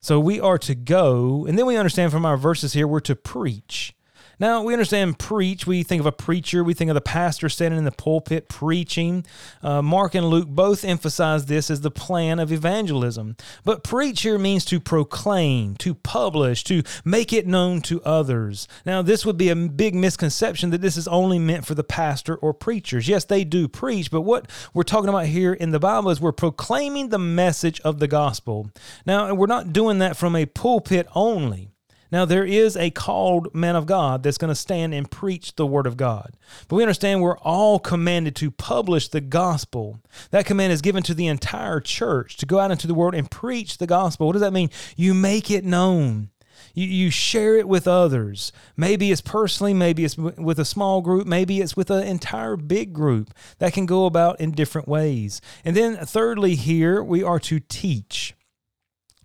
So 0.01 0.19
we 0.19 0.39
are 0.39 0.57
to 0.57 0.73
go, 0.73 1.45
and 1.45 1.59
then 1.59 1.67
we 1.67 1.77
understand 1.77 2.11
from 2.11 2.25
our 2.25 2.37
verses 2.37 2.73
here, 2.73 2.87
we're 2.87 3.01
to 3.01 3.15
preach. 3.15 3.93
Now, 4.39 4.63
we 4.63 4.73
understand 4.73 5.19
preach. 5.19 5.67
We 5.67 5.83
think 5.83 5.99
of 5.99 6.05
a 6.05 6.11
preacher. 6.11 6.63
We 6.63 6.73
think 6.73 6.89
of 6.89 6.95
the 6.95 7.01
pastor 7.01 7.49
standing 7.49 7.77
in 7.77 7.85
the 7.85 7.91
pulpit 7.91 8.49
preaching. 8.49 9.25
Uh, 9.61 9.81
Mark 9.81 10.15
and 10.15 10.27
Luke 10.27 10.47
both 10.47 10.83
emphasize 10.83 11.45
this 11.45 11.69
as 11.69 11.81
the 11.81 11.91
plan 11.91 12.39
of 12.39 12.51
evangelism. 12.51 13.35
But 13.63 13.83
preach 13.83 14.21
here 14.21 14.37
means 14.37 14.65
to 14.65 14.79
proclaim, 14.79 15.75
to 15.77 15.93
publish, 15.93 16.63
to 16.65 16.83
make 17.05 17.31
it 17.31 17.47
known 17.47 17.81
to 17.81 18.01
others. 18.03 18.67
Now, 18.85 19.01
this 19.01 19.25
would 19.25 19.37
be 19.37 19.49
a 19.49 19.55
big 19.55 19.93
misconception 19.95 20.71
that 20.71 20.81
this 20.81 20.97
is 20.97 21.07
only 21.07 21.39
meant 21.39 21.65
for 21.65 21.75
the 21.75 21.83
pastor 21.83 22.35
or 22.35 22.53
preachers. 22.53 23.07
Yes, 23.07 23.25
they 23.25 23.43
do 23.43 23.67
preach, 23.67 24.09
but 24.09 24.21
what 24.21 24.49
we're 24.73 24.83
talking 24.83 25.09
about 25.09 25.27
here 25.27 25.53
in 25.53 25.71
the 25.71 25.79
Bible 25.79 26.09
is 26.09 26.19
we're 26.19 26.31
proclaiming 26.31 27.09
the 27.09 27.19
message 27.19 27.79
of 27.81 27.99
the 27.99 28.07
gospel. 28.07 28.71
Now, 29.05 29.33
we're 29.33 29.47
not 29.47 29.73
doing 29.73 29.99
that 29.99 30.17
from 30.17 30.35
a 30.35 30.45
pulpit 30.45 31.07
only. 31.13 31.72
Now, 32.13 32.25
there 32.25 32.45
is 32.45 32.77
a 32.77 32.91
called 32.91 33.55
man 33.55 33.75
of 33.75 33.87
God 33.87 34.21
that's 34.21 34.37
going 34.37 34.49
to 34.49 34.55
stand 34.55 34.93
and 34.93 35.09
preach 35.09 35.55
the 35.55 35.65
word 35.65 35.87
of 35.87 35.97
God. 35.97 36.37
But 36.67 36.75
we 36.75 36.83
understand 36.83 37.23
we're 37.23 37.39
all 37.39 37.79
commanded 37.79 38.35
to 38.35 38.51
publish 38.51 39.07
the 39.07 39.19
gospel. 39.19 39.99
That 40.29 40.45
command 40.45 40.73
is 40.73 40.83
given 40.83 41.01
to 41.03 41.15
the 41.15 41.25
entire 41.25 41.79
church 41.79 42.37
to 42.37 42.45
go 42.45 42.59
out 42.59 42.69
into 42.69 42.85
the 42.85 42.93
world 42.93 43.15
and 43.15 43.31
preach 43.31 43.79
the 43.79 43.87
gospel. 43.87 44.27
What 44.27 44.33
does 44.33 44.43
that 44.43 44.53
mean? 44.53 44.69
You 44.95 45.15
make 45.15 45.49
it 45.49 45.65
known. 45.65 46.29
You, 46.75 47.09
share 47.09 47.55
it 47.55 47.67
with 47.67 47.87
others. 47.87 48.51
Maybe 48.77 49.11
it's 49.11 49.21
personally, 49.21 49.73
maybe 49.73 50.05
it's 50.05 50.15
with 50.15 50.59
a 50.59 50.65
small 50.65 51.01
group, 51.01 51.25
maybe 51.25 51.61
it's 51.61 51.75
with 51.75 51.89
an 51.89 52.05
entire 52.05 52.55
big 52.55 52.93
group. 52.93 53.33
That 53.57 53.73
can 53.73 53.87
go 53.87 54.05
about 54.05 54.39
in 54.39 54.51
different 54.51 54.87
ways. 54.87 55.41
And 55.65 55.75
then, 55.75 55.97
thirdly, 55.97 56.53
here 56.53 57.03
we 57.03 57.23
are 57.23 57.39
to 57.39 57.59
teach. 57.59 58.35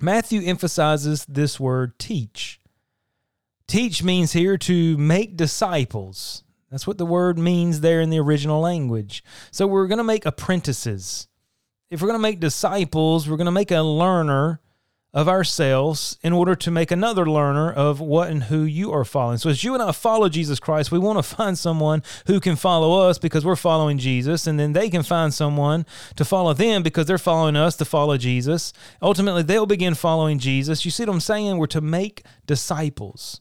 Matthew 0.00 0.40
emphasizes 0.42 1.26
this 1.26 1.60
word 1.60 1.98
teach. 1.98 2.57
Teach 3.68 4.02
means 4.02 4.32
here 4.32 4.56
to 4.56 4.96
make 4.96 5.36
disciples. 5.36 6.42
That's 6.70 6.86
what 6.86 6.96
the 6.96 7.06
word 7.06 7.38
means 7.38 7.80
there 7.80 8.00
in 8.00 8.08
the 8.08 8.18
original 8.18 8.60
language. 8.60 9.22
So 9.50 9.66
we're 9.66 9.86
going 9.86 9.98
to 9.98 10.04
make 10.04 10.24
apprentices. 10.24 11.28
If 11.90 12.00
we're 12.00 12.08
going 12.08 12.18
to 12.18 12.22
make 12.22 12.40
disciples, 12.40 13.28
we're 13.28 13.36
going 13.36 13.44
to 13.44 13.52
make 13.52 13.70
a 13.70 13.82
learner 13.82 14.60
of 15.12 15.28
ourselves 15.28 16.18
in 16.22 16.32
order 16.32 16.54
to 16.54 16.70
make 16.70 16.90
another 16.90 17.26
learner 17.28 17.70
of 17.70 18.00
what 18.00 18.30
and 18.30 18.44
who 18.44 18.62
you 18.62 18.92
are 18.92 19.04
following. 19.04 19.38
So, 19.38 19.50
as 19.50 19.64
you 19.64 19.74
and 19.74 19.82
I 19.82 19.92
follow 19.92 20.28
Jesus 20.28 20.60
Christ, 20.60 20.90
we 20.90 20.98
want 20.98 21.18
to 21.18 21.22
find 21.36 21.58
someone 21.58 22.02
who 22.26 22.40
can 22.40 22.56
follow 22.56 23.06
us 23.06 23.18
because 23.18 23.44
we're 23.44 23.56
following 23.56 23.98
Jesus, 23.98 24.46
and 24.46 24.58
then 24.58 24.72
they 24.72 24.88
can 24.88 25.02
find 25.02 25.32
someone 25.32 25.84
to 26.16 26.24
follow 26.24 26.54
them 26.54 26.82
because 26.82 27.06
they're 27.06 27.18
following 27.18 27.56
us 27.56 27.76
to 27.76 27.84
follow 27.84 28.16
Jesus. 28.16 28.72
Ultimately, 29.02 29.42
they'll 29.42 29.66
begin 29.66 29.94
following 29.94 30.38
Jesus. 30.38 30.84
You 30.84 30.90
see 30.90 31.04
what 31.04 31.12
I'm 31.12 31.20
saying? 31.20 31.58
We're 31.58 31.66
to 31.68 31.80
make 31.80 32.24
disciples. 32.46 33.40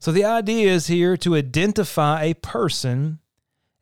So 0.00 0.12
the 0.12 0.24
idea 0.24 0.70
is 0.70 0.86
here 0.86 1.16
to 1.18 1.34
identify 1.34 2.22
a 2.24 2.34
person 2.34 3.18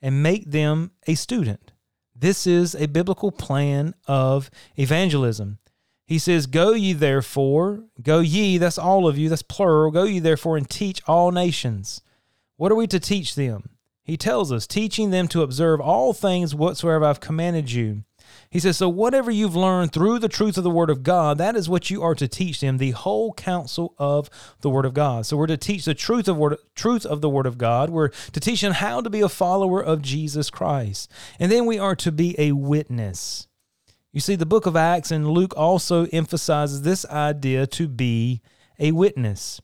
and 0.01 0.23
make 0.23 0.51
them 0.51 0.93
a 1.07 1.15
student. 1.15 1.73
This 2.15 2.47
is 2.47 2.75
a 2.75 2.87
biblical 2.87 3.31
plan 3.31 3.95
of 4.07 4.51
evangelism. 4.77 5.59
He 6.07 6.19
says, 6.19 6.47
Go 6.47 6.73
ye 6.73 6.93
therefore, 6.93 7.85
go 8.01 8.21
ye, 8.21 8.57
that's 8.57 8.79
all 8.79 9.07
of 9.07 9.19
you, 9.19 9.29
that's 9.29 9.43
plural, 9.43 9.91
go 9.91 10.05
ye 10.05 10.19
therefore 10.21 10.57
and 10.57 10.69
teach 10.69 11.03
all 11.07 11.33
nations. 11.33 12.01
What 12.57 12.73
are 12.73 12.77
we 12.77 12.87
to 12.87 13.01
teach 13.01 13.35
them? 13.35 13.71
He 14.03 14.17
tells 14.17 14.53
us, 14.53 14.67
teaching 14.67 15.11
them 15.11 15.27
to 15.29 15.43
observe 15.43 15.81
all 15.81 16.13
things 16.13 16.55
whatsoever 16.55 17.05
I've 17.05 17.21
commanded 17.21 17.73
you. 17.73 18.05
He 18.51 18.61
says, 18.61 18.77
So 18.77 18.89
whatever 18.89 19.31
you've 19.31 19.57
learned 19.57 19.93
through 19.93 20.19
the 20.19 20.29
truth 20.29 20.57
of 20.57 20.65
the 20.65 20.71
Word 20.71 20.91
of 20.91 21.03
God, 21.03 21.39
that 21.39 21.57
is 21.57 21.69
what 21.69 21.91
you 21.91 22.03
are 22.03 22.15
to 22.15 22.29
teach 22.29 22.61
them, 22.61 22.79
the 22.79 22.93
whole 22.93 23.33
counsel 23.35 23.95
of 23.99 24.31
the 24.61 24.71
Word 24.71 24.85
of 24.85 24.95
God. 24.95 25.27
So 25.27 25.37
we're 25.37 25.47
to 25.47 25.57
teach 25.57 25.85
the 25.85 25.95
truth 25.95 26.29
of 26.29 26.37
word, 26.37 26.57
truth 26.75 27.05
of 27.05 27.21
the 27.21 27.31
Word 27.31 27.47
of 27.47 27.59
God. 27.59 27.91
We're 27.91 28.09
to 28.09 28.41
teach 28.41 28.61
them 28.61 28.73
how 28.73 29.01
to 29.01 29.11
be 29.11 29.21
a 29.21 29.29
follower 29.29 29.83
of 29.83 30.03
Jesus 30.03 30.51
Christ. 30.51 31.11
And 31.39 31.51
then 31.51 31.67
we 31.67 31.79
are 31.79 31.97
to 31.97 32.13
be 32.13 32.35
a 32.39 32.53
witness. 32.53 33.49
You 34.13 34.21
see, 34.21 34.35
the 34.35 34.47
book 34.47 34.65
of 34.65 34.77
Acts 34.77 35.11
and 35.11 35.29
Luke 35.29 35.53
also 35.57 36.07
emphasizes 36.07 36.83
this 36.83 37.05
idea 37.05 37.67
to 37.67 37.87
be 37.87 38.41
a 38.79 38.93
witness. 38.93 39.61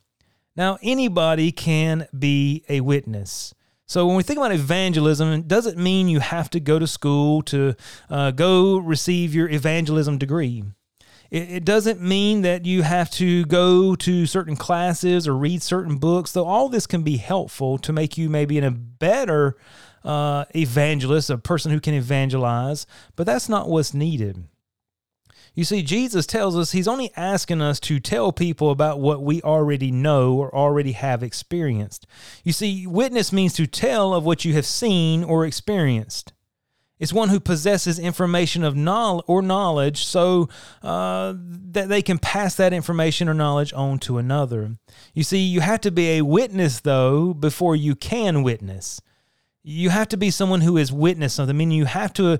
Now, 0.54 0.78
anybody 0.82 1.52
can 1.52 2.06
be 2.16 2.62
a 2.68 2.82
witness. 2.82 3.54
So 3.92 4.06
when 4.06 4.16
we 4.16 4.22
think 4.22 4.38
about 4.38 4.52
evangelism, 4.52 5.30
it 5.32 5.48
doesn't 5.48 5.76
mean 5.76 6.08
you 6.08 6.20
have 6.20 6.48
to 6.52 6.60
go 6.60 6.78
to 6.78 6.86
school 6.86 7.42
to 7.42 7.74
uh, 8.08 8.30
go 8.30 8.78
receive 8.78 9.34
your 9.34 9.50
evangelism 9.50 10.16
degree. 10.16 10.64
It, 11.30 11.50
it 11.50 11.64
doesn't 11.66 12.00
mean 12.00 12.40
that 12.40 12.64
you 12.64 12.84
have 12.84 13.10
to 13.10 13.44
go 13.44 13.94
to 13.96 14.24
certain 14.24 14.56
classes 14.56 15.28
or 15.28 15.36
read 15.36 15.62
certain 15.62 15.98
books, 15.98 16.32
though 16.32 16.46
all 16.46 16.70
this 16.70 16.86
can 16.86 17.02
be 17.02 17.18
helpful 17.18 17.76
to 17.76 17.92
make 17.92 18.16
you 18.16 18.30
maybe 18.30 18.56
in 18.56 18.64
a 18.64 18.70
better 18.70 19.58
uh, 20.04 20.46
evangelist, 20.56 21.28
a 21.28 21.36
person 21.36 21.70
who 21.70 21.78
can 21.78 21.92
evangelize, 21.92 22.86
but 23.14 23.26
that's 23.26 23.50
not 23.50 23.68
what's 23.68 23.92
needed. 23.92 24.42
You 25.54 25.64
see, 25.64 25.82
Jesus 25.82 26.24
tells 26.24 26.56
us 26.56 26.72
he's 26.72 26.88
only 26.88 27.12
asking 27.14 27.60
us 27.60 27.78
to 27.80 28.00
tell 28.00 28.32
people 28.32 28.70
about 28.70 29.00
what 29.00 29.22
we 29.22 29.42
already 29.42 29.92
know 29.92 30.34
or 30.34 30.54
already 30.54 30.92
have 30.92 31.22
experienced. 31.22 32.06
You 32.42 32.52
see, 32.52 32.86
witness 32.86 33.32
means 33.32 33.52
to 33.54 33.66
tell 33.66 34.14
of 34.14 34.24
what 34.24 34.44
you 34.44 34.54
have 34.54 34.64
seen 34.64 35.22
or 35.22 35.44
experienced. 35.44 36.32
It's 36.98 37.12
one 37.12 37.30
who 37.30 37.40
possesses 37.40 37.98
information 37.98 38.62
of 38.62 38.76
knowledge 38.76 39.24
or 39.26 39.42
knowledge 39.42 40.04
so 40.04 40.48
uh, 40.84 41.34
that 41.36 41.88
they 41.88 42.00
can 42.00 42.18
pass 42.18 42.54
that 42.54 42.72
information 42.72 43.28
or 43.28 43.34
knowledge 43.34 43.72
on 43.72 43.98
to 44.00 44.18
another. 44.18 44.76
You 45.12 45.24
see, 45.24 45.38
you 45.38 45.60
have 45.62 45.80
to 45.80 45.90
be 45.90 46.10
a 46.10 46.22
witness, 46.22 46.78
though, 46.78 47.34
before 47.34 47.74
you 47.74 47.96
can 47.96 48.44
witness. 48.44 49.00
You 49.64 49.90
have 49.90 50.08
to 50.08 50.16
be 50.16 50.30
someone 50.30 50.62
who 50.62 50.76
has 50.76 50.92
witnessed 50.92 51.36
something. 51.36 51.54
I 51.54 51.58
mean, 51.58 51.70
you 51.70 51.84
have 51.84 52.12
to 52.14 52.38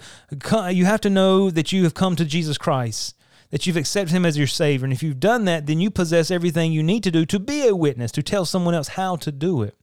you 0.71 0.85
have 0.85 1.01
to 1.03 1.11
know 1.11 1.51
that 1.51 1.73
you 1.73 1.85
have 1.85 1.95
come 1.95 2.17
to 2.17 2.25
Jesus 2.25 2.59
Christ, 2.59 3.17
that 3.51 3.67
you've 3.67 3.77
accepted 3.77 4.13
Him 4.13 4.27
as 4.27 4.37
your 4.37 4.49
Savior, 4.49 4.85
and 4.85 4.93
if 4.93 5.03
you've 5.03 5.21
done 5.21 5.45
that, 5.45 5.67
then 5.67 5.81
you 5.81 5.91
possess 5.91 6.31
everything 6.31 6.73
you 6.73 6.83
need 6.83 7.05
to 7.05 7.13
do 7.13 7.25
to 7.27 7.39
be 7.39 7.67
a 7.67 7.77
witness, 7.77 8.11
to 8.13 8.23
tell 8.23 8.45
someone 8.45 8.75
else 8.75 8.89
how 8.89 9.17
to 9.17 9.31
do 9.31 9.63
it. 9.63 9.77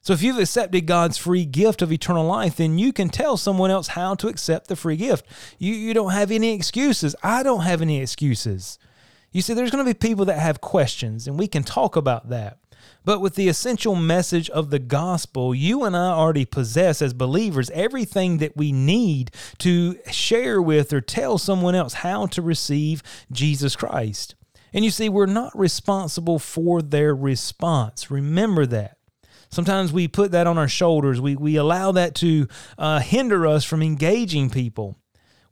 So 0.00 0.12
if 0.12 0.22
you've 0.22 0.38
accepted 0.38 0.86
God's 0.86 1.18
free 1.18 1.44
gift 1.44 1.82
of 1.82 1.90
eternal 1.90 2.24
life, 2.24 2.56
then 2.56 2.78
you 2.78 2.92
can 2.92 3.08
tell 3.08 3.36
someone 3.36 3.72
else 3.72 3.88
how 3.88 4.14
to 4.16 4.28
accept 4.28 4.68
the 4.68 4.76
free 4.76 4.96
gift. 4.96 5.26
You 5.58 5.74
you 5.74 5.94
don't 5.94 6.12
have 6.12 6.30
any 6.30 6.54
excuses. 6.54 7.14
I 7.22 7.42
don't 7.42 7.62
have 7.62 7.82
any 7.82 8.00
excuses. 8.00 8.78
You 9.32 9.42
see, 9.42 9.54
there's 9.54 9.70
going 9.70 9.84
to 9.84 9.90
be 9.90 9.98
people 9.98 10.24
that 10.26 10.38
have 10.38 10.60
questions, 10.60 11.26
and 11.26 11.38
we 11.38 11.46
can 11.46 11.62
talk 11.62 11.94
about 11.94 12.30
that. 12.30 12.58
But 13.04 13.20
with 13.20 13.36
the 13.36 13.48
essential 13.48 13.94
message 13.94 14.50
of 14.50 14.70
the 14.70 14.80
gospel, 14.80 15.54
you 15.54 15.84
and 15.84 15.96
I 15.96 16.10
already 16.10 16.44
possess 16.44 17.00
as 17.00 17.14
believers 17.14 17.70
everything 17.70 18.38
that 18.38 18.56
we 18.56 18.72
need 18.72 19.30
to 19.58 19.96
share 20.10 20.60
with 20.60 20.92
or 20.92 21.00
tell 21.00 21.38
someone 21.38 21.74
else 21.76 21.94
how 21.94 22.26
to 22.26 22.42
receive 22.42 23.02
Jesus 23.30 23.76
Christ. 23.76 24.34
And 24.72 24.84
you 24.84 24.90
see, 24.90 25.08
we're 25.08 25.26
not 25.26 25.56
responsible 25.56 26.38
for 26.38 26.82
their 26.82 27.14
response. 27.14 28.10
Remember 28.10 28.66
that. 28.66 28.98
Sometimes 29.50 29.92
we 29.92 30.08
put 30.08 30.32
that 30.32 30.46
on 30.46 30.58
our 30.58 30.68
shoulders. 30.68 31.20
We, 31.20 31.36
we 31.36 31.56
allow 31.56 31.92
that 31.92 32.14
to 32.16 32.48
uh, 32.76 32.98
hinder 32.98 33.46
us 33.46 33.64
from 33.64 33.82
engaging 33.82 34.50
people. 34.50 34.98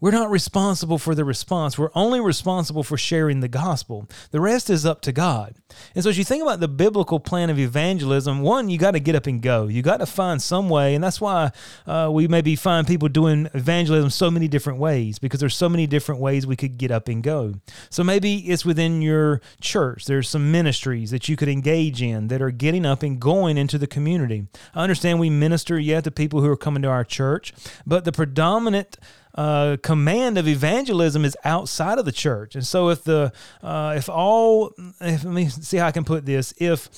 We're 0.04 0.10
not 0.10 0.30
responsible 0.30 0.98
for 0.98 1.14
the 1.14 1.24
response. 1.24 1.78
We're 1.78 1.88
only 1.94 2.20
responsible 2.20 2.82
for 2.82 2.98
sharing 2.98 3.40
the 3.40 3.48
gospel. 3.48 4.06
The 4.32 4.40
rest 4.40 4.68
is 4.68 4.84
up 4.84 5.00
to 5.00 5.12
God. 5.12 5.54
And 5.94 6.04
so, 6.04 6.10
as 6.10 6.18
you 6.18 6.24
think 6.24 6.42
about 6.42 6.60
the 6.60 6.68
biblical 6.68 7.18
plan 7.18 7.48
of 7.48 7.58
evangelism, 7.58 8.42
one, 8.42 8.68
you 8.68 8.76
got 8.76 8.90
to 8.90 9.00
get 9.00 9.14
up 9.14 9.26
and 9.26 9.40
go. 9.40 9.66
You 9.66 9.80
got 9.80 10.00
to 10.00 10.06
find 10.06 10.42
some 10.42 10.68
way. 10.68 10.94
And 10.94 11.02
that's 11.02 11.22
why 11.22 11.52
uh, 11.86 12.10
we 12.12 12.28
maybe 12.28 12.54
find 12.54 12.86
people 12.86 13.08
doing 13.08 13.48
evangelism 13.54 14.10
so 14.10 14.30
many 14.30 14.46
different 14.46 14.78
ways 14.78 15.18
because 15.18 15.40
there's 15.40 15.56
so 15.56 15.70
many 15.70 15.86
different 15.86 16.20
ways 16.20 16.46
we 16.46 16.54
could 16.54 16.76
get 16.76 16.90
up 16.90 17.08
and 17.08 17.22
go. 17.22 17.54
So, 17.88 18.04
maybe 18.04 18.40
it's 18.40 18.66
within 18.66 19.00
your 19.00 19.40
church. 19.62 20.04
There's 20.04 20.28
some 20.28 20.52
ministries 20.52 21.12
that 21.12 21.30
you 21.30 21.36
could 21.36 21.48
engage 21.48 22.02
in 22.02 22.28
that 22.28 22.42
are 22.42 22.50
getting 22.50 22.84
up 22.84 23.02
and 23.02 23.18
going 23.18 23.56
into 23.56 23.78
the 23.78 23.86
community. 23.86 24.48
I 24.74 24.82
understand 24.82 25.18
we 25.18 25.30
minister 25.30 25.78
yet 25.78 26.04
to 26.04 26.10
people 26.10 26.42
who 26.42 26.50
are 26.50 26.58
coming 26.58 26.82
to 26.82 26.88
our 26.88 27.04
church, 27.04 27.54
but 27.86 28.04
the 28.04 28.12
predominant 28.12 28.98
uh, 29.34 29.76
command 29.82 30.38
of 30.38 30.46
evangelism 30.46 31.24
is 31.24 31.36
outside 31.44 31.98
of 31.98 32.04
the 32.04 32.12
church. 32.12 32.54
And 32.54 32.66
so 32.66 32.88
if 32.88 33.04
the 33.04 33.32
uh, 33.62 33.94
if 33.96 34.08
all 34.08 34.72
if, 35.00 35.24
let 35.24 35.34
me 35.34 35.48
see 35.48 35.78
how 35.78 35.86
I 35.86 35.92
can 35.92 36.04
put 36.04 36.24
this 36.24 36.54
if 36.58 36.88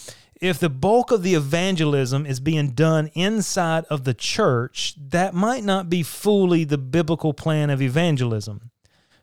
if 0.40 0.58
the 0.58 0.68
bulk 0.68 1.10
of 1.10 1.22
the 1.22 1.34
evangelism 1.34 2.26
is 2.26 2.40
being 2.40 2.72
done 2.72 3.10
inside 3.14 3.84
of 3.86 4.04
the 4.04 4.12
church, 4.12 4.94
that 4.98 5.32
might 5.32 5.64
not 5.64 5.88
be 5.88 6.02
fully 6.02 6.64
the 6.64 6.78
biblical 6.78 7.32
plan 7.32 7.70
of 7.70 7.80
evangelism. 7.80 8.70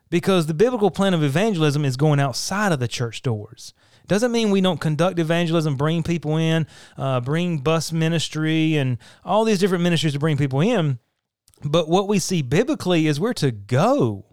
Because 0.10 0.48
the 0.48 0.54
biblical 0.54 0.92
plan 0.92 1.14
of 1.14 1.24
evangelism 1.24 1.86
is 1.86 1.98
going 1.98 2.20
outside 2.20 2.72
of 2.72 2.80
the 2.80 2.88
church 2.88 3.22
doors. 3.22 3.74
Doesn't 4.08 4.32
mean 4.32 4.52
we 4.52 4.62
don't 4.62 4.82
conduct 4.82 5.18
evangelism, 5.18 5.76
bring 5.76 6.04
people 6.04 6.38
in, 6.38 6.68
uh, 6.98 7.22
bring 7.22 7.60
bus 7.60 7.92
ministry, 7.92 8.76
and 8.76 8.98
all 9.24 9.46
these 9.46 9.60
different 9.60 9.84
ministries 9.84 10.14
to 10.14 10.20
bring 10.20 10.38
people 10.38 10.62
in. 10.62 11.00
But 11.64 11.88
what 11.90 12.08
we 12.08 12.20
see 12.20 12.42
biblically 12.42 13.08
is 13.08 13.20
we're 13.20 13.34
to 13.34 13.52
go. 13.52 14.26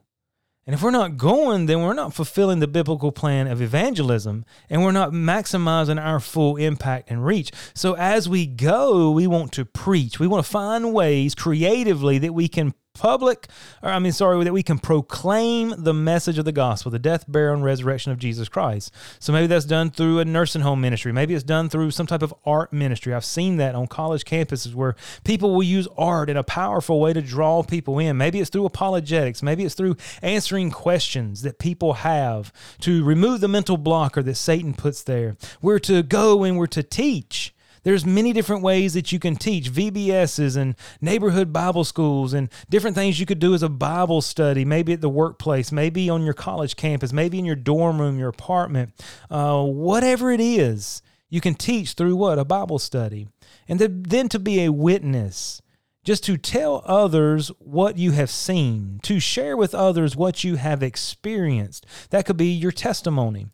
And 0.67 0.75
if 0.75 0.83
we're 0.83 0.91
not 0.91 1.17
going, 1.17 1.67
then 1.67 1.83
we're 1.83 1.95
not 1.95 2.15
fulfilling 2.15 2.61
the 2.61 2.69
biblical 2.69 3.11
plan 3.11 3.49
of 3.49 3.61
evangelism 3.61 4.45
and 4.69 4.85
we're 4.85 4.93
not 4.93 5.11
maximizing 5.11 6.01
our 6.01 6.21
full 6.21 6.57
impact 6.57 7.11
and 7.11 7.25
reach. 7.25 7.51
So 7.75 7.95
as 7.95 8.29
we 8.29 8.47
go, 8.47 9.11
we 9.11 9.27
want 9.27 9.53
to 9.53 9.65
preach. 9.65 10.21
We 10.21 10.27
want 10.27 10.45
to 10.45 10.51
find 10.51 10.93
ways 10.93 11.35
creatively 11.35 12.19
that 12.19 12.35
we 12.35 12.47
can 12.47 12.75
public, 13.01 13.49
or 13.83 13.91
I 13.91 13.99
mean, 13.99 14.13
sorry, 14.13 14.45
that 14.45 14.53
we 14.53 14.63
can 14.63 14.79
proclaim 14.79 15.75
the 15.77 15.95
message 15.95 16.39
of 16.39 16.45
the 16.45 16.53
gospel, 16.53 16.91
the 16.91 16.99
death, 16.99 17.25
burial, 17.27 17.55
and 17.55 17.65
resurrection 17.65 18.13
of 18.13 18.19
Jesus 18.19 18.49
Christ. 18.49 18.93
So 19.19 19.33
maybe 19.33 19.47
that's 19.47 19.65
done 19.65 19.91
through 19.91 20.19
a 20.21 20.25
nursing 20.25 20.63
home 20.63 20.81
ministry. 20.81 21.13
Maybe 21.13 21.35
it's 21.35 21.43
done 21.43 21.69
through 21.69 21.91
some 21.91 22.07
type 22.07 22.23
of 22.23 22.35
art 22.45 22.73
ministry. 22.73 23.15
I've 23.15 23.25
seen 23.25 23.57
that 23.57 23.75
on 23.75 23.87
college 23.87 24.25
campuses 24.25 24.75
where 24.75 24.95
people 25.25 25.55
will 25.55 25.63
use 25.63 25.89
art 25.97 26.31
in 26.31 26.37
a 26.37 26.45
powerful 26.45 27.01
way 27.01 27.13
to 27.13 27.23
draw 27.23 27.63
people 27.63 27.99
in. 27.99 28.17
Maybe 28.17 28.41
it's 28.41 28.51
through 28.51 28.67
apologetics. 28.67 29.43
Maybe 29.43 29.65
it's 29.65 29.75
through 29.75 29.97
answering 30.23 30.71
questions 30.71 31.43
that 31.43 31.59
people 31.59 31.95
have 31.95 32.53
to 32.81 33.03
remove 33.03 33.41
the 33.41 33.49
mental 33.49 33.77
blocker 33.77 34.23
that 34.23 34.35
Satan 34.37 34.75
puts 34.75 35.03
there. 35.03 35.37
We're 35.63 35.79
to 35.81 36.03
go 36.03 36.45
and 36.45 36.59
we're 36.59 36.67
to 36.69 36.83
teach. 36.83 37.55
There's 37.83 38.05
many 38.05 38.33
different 38.33 38.63
ways 38.63 38.95
that 38.95 39.13
you 39.13 39.19
can 39.19 39.37
teach 39.37 39.73
VBSs 39.73 40.57
and 40.57 40.75
neighborhood 41.01 41.53
Bible 41.53 41.85
schools 41.85 42.35
and 42.35 42.49
different 42.69 42.97
things 42.97 43.19
you 43.19 43.27
could 43.27 43.39
do 43.39 43.55
as 43.55 43.63
a 43.63 43.69
Bible 43.69 44.21
study, 44.21 44.65
maybe 44.65 44.93
at 44.93 45.01
the 45.01 45.09
workplace, 45.09 45.73
maybe 45.73 46.11
on 46.11 46.23
your 46.23 46.35
college 46.35 46.77
campus, 46.77 47.13
maybe 47.13 47.39
in 47.39 47.45
your 47.45 47.57
dorm 47.57 48.01
room, 48.01 48.19
your 48.19 48.29
apartment, 48.29 48.93
uh, 49.31 49.63
whatever 49.63 50.31
it 50.31 50.41
is. 50.41 51.03
You 51.29 51.41
can 51.41 51.55
teach 51.55 51.93
through 51.93 52.17
what? 52.17 52.39
A 52.39 52.45
Bible 52.45 52.79
study. 52.79 53.29
And 53.69 53.79
then 53.79 54.29
to 54.29 54.39
be 54.39 54.65
a 54.65 54.73
witness, 54.73 55.63
just 56.05 56.25
to 56.25 56.37
tell 56.37 56.83
others 56.87 57.49
what 57.59 57.99
you 57.99 58.13
have 58.13 58.31
seen, 58.31 59.01
to 59.05 59.21
share 59.21 59.57
with 59.57 59.75
others 59.75 60.17
what 60.17 60.43
you 60.43 60.57
have 60.57 60.83
experienced. 60.83 61.87
That 62.11 62.27
could 62.27 62.37
be 62.37 62.49
your 62.51 62.73
testimony. 62.73 63.49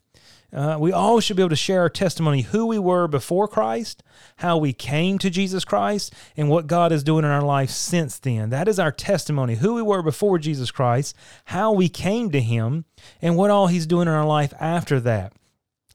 Uh, 0.53 0.77
we 0.79 0.93
all 0.93 1.19
should 1.19 1.35
be 1.35 1.41
able 1.41 1.49
to 1.49 1.55
share 1.55 1.81
our 1.81 1.89
testimony 1.89 2.41
who 2.41 2.65
we 2.65 2.79
were 2.79 3.07
before 3.07 3.47
Christ, 3.47 4.01
how 4.37 4.57
we 4.57 4.71
came 4.71 5.17
to 5.19 5.29
Jesus 5.29 5.65
Christ, 5.65 6.13
and 6.37 6.49
what 6.49 6.67
God 6.67 6.91
is 6.91 7.03
doing 7.03 7.25
in 7.25 7.31
our 7.31 7.41
life 7.41 7.69
since 7.69 8.17
then. 8.17 8.49
That 8.49 8.67
is 8.67 8.79
our 8.79 8.91
testimony 8.91 9.55
who 9.55 9.73
we 9.73 9.81
were 9.81 10.01
before 10.01 10.39
Jesus 10.39 10.71
Christ, 10.71 11.15
how 11.45 11.73
we 11.73 11.89
came 11.89 12.31
to 12.31 12.41
Him, 12.41 12.85
and 13.21 13.35
what 13.35 13.51
all 13.51 13.67
He's 13.67 13.87
doing 13.87 14.07
in 14.07 14.13
our 14.13 14.25
life 14.25 14.53
after 14.59 14.99
that. 15.01 15.33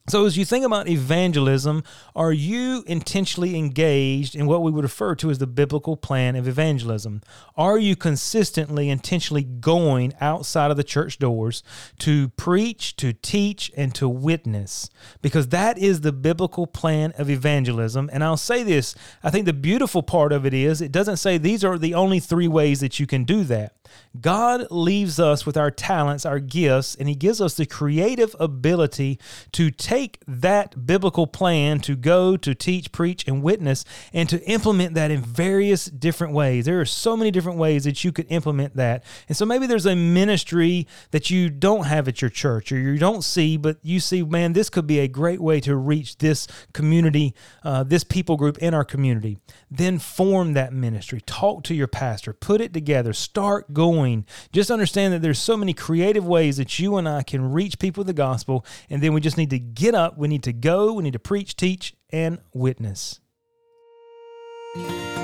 So, 0.09 0.27
as 0.27 0.37
you 0.37 0.45
think 0.45 0.65
about 0.65 0.89
evangelism, 0.89 1.85
are 2.17 2.33
you 2.33 2.83
intentionally 2.89 3.57
engaged 3.57 4.35
in 4.35 4.47
what 4.47 4.61
we 4.61 4.73
would 4.73 4.83
refer 4.83 5.15
to 5.15 5.31
as 5.31 5.39
the 5.39 5.47
biblical 5.47 5.97
plan 5.97 6.35
of 6.35 6.49
evangelism? 6.49 7.23
Are 7.57 7.79
you 7.79 7.95
consistently, 7.95 8.91
intentionally 8.91 9.45
going 9.45 10.13
outside 10.21 10.73
of 10.73 10.77
the 10.77 10.83
church 10.83 11.21
doors 11.21 11.63
to 12.01 12.31
preach, 12.31 12.97
to 12.97 13.13
teach, 13.13 13.71
and 13.77 13.95
to 13.95 14.09
witness? 14.09 14.91
Because 15.21 15.49
that 15.49 15.79
is 15.79 16.01
the 16.01 16.13
biblical 16.13 16.67
plan 16.67 17.13
of 17.17 17.31
evangelism. 17.31 18.11
And 18.13 18.25
I'll 18.25 18.37
say 18.37 18.65
this 18.65 18.97
I 19.23 19.31
think 19.31 19.47
the 19.47 19.53
beautiful 19.53 20.03
part 20.03 20.33
of 20.33 20.45
it 20.45 20.53
is 20.53 20.83
it 20.83 20.91
doesn't 20.91 21.19
say 21.19 21.39
these 21.39 21.63
are 21.63 21.79
the 21.79 21.95
only 21.95 22.19
three 22.19 22.49
ways 22.49 22.81
that 22.81 22.99
you 22.99 23.07
can 23.07 23.23
do 23.23 23.45
that. 23.45 23.77
God 24.21 24.67
leaves 24.71 25.21
us 25.21 25.47
with 25.47 25.57
our 25.57 25.71
talents, 25.71 26.27
our 26.27 26.39
gifts, 26.39 26.95
and 26.95 27.09
He 27.09 27.15
gives 27.15 27.41
us 27.41 27.55
the 27.55 27.67
creative 27.67 28.35
ability 28.41 29.19
to 29.53 29.71
take 29.93 30.23
that 30.27 30.87
biblical 30.87 31.27
plan 31.27 31.79
to 31.79 31.95
go 31.95 32.35
to 32.35 32.55
teach, 32.55 32.91
preach, 32.93 33.29
and 33.29 33.43
witness 33.43 33.85
and 34.15 34.27
to 34.27 34.43
implement 34.49 34.95
that 34.95 35.11
in 35.11 35.21
various 35.21 35.85
different 35.85 36.33
ways. 36.33 36.65
There 36.65 36.81
are 36.81 36.87
so 36.87 37.15
many 37.15 37.31
different 37.31 37.59
ways 37.59 37.85
that 37.85 38.03
you 38.03 38.11
could 38.11 38.25
implement 38.31 38.75
that. 38.77 39.05
And 39.29 39.37
so 39.37 39.45
maybe 39.45 39.67
there's 39.67 39.85
a 39.85 39.95
ministry 39.95 40.87
that 41.11 41.29
you 41.29 41.51
don't 41.51 41.85
have 41.85 42.09
at 42.09 42.23
your 42.23 42.31
church 42.31 42.73
or 42.73 42.79
you 42.79 42.97
don't 42.97 43.23
see, 43.23 43.59
but 43.59 43.77
you 43.83 44.01
see, 44.01 44.23
man, 44.23 44.55
this 44.55 44.71
could 44.71 44.87
be 44.87 44.99
a 44.99 45.09
great 45.09 45.41
way 45.41 45.61
to 45.61 45.77
reach 45.77 46.17
this 46.17 46.49
community, 46.73 47.35
uh, 47.63 47.83
this 47.83 48.03
people 48.03 48.39
group 48.39 48.57
in 48.59 48.73
our 48.73 48.85
community. 48.85 49.37
Then 49.71 49.99
form 49.99 50.55
that 50.55 50.73
ministry. 50.73 51.21
Talk 51.21 51.65
to 51.65 51.75
your 51.75 51.87
pastor. 51.87 52.33
Put 52.33 52.63
it 52.63 52.73
together. 52.73 53.13
Start 53.13 53.75
going. 53.75 54.25
Just 54.53 54.71
understand 54.71 55.13
that 55.13 55.21
there's 55.21 55.39
so 55.39 55.59
many 55.59 55.75
creative 55.75 56.27
ways 56.27 56.57
that 56.57 56.79
you 56.79 56.97
and 56.97 57.07
I 57.07 57.23
can 57.23 57.53
reach 57.53 57.79
people 57.79 58.01
with 58.01 58.07
the 58.07 58.15
gospel. 58.15 58.65
And 58.89 59.03
then 59.03 59.13
we 59.13 59.21
just 59.21 59.37
need 59.37 59.51
to 59.51 59.59
get 59.83 59.95
up. 59.97 60.17
We 60.17 60.29
need 60.29 60.45
to 60.45 60.53
go. 60.53 60.93
We 60.93 61.03
need 61.03 61.15
to 61.15 61.19
preach, 61.19 61.57
teach, 61.57 61.95
and 62.11 62.39
witness. 62.55 63.19